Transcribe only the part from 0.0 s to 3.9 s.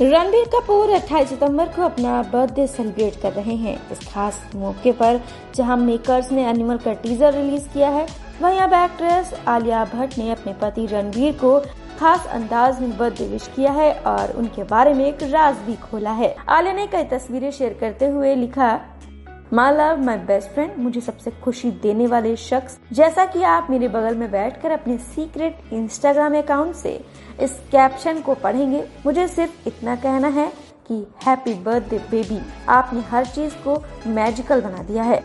रणबीर कपूर 28 सितंबर को अपना birthday celebrate कर रहे हैं।